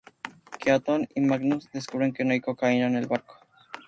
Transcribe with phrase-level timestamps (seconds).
[0.59, 3.35] Keaton y McManus descubren que no hay cocaína en el barco.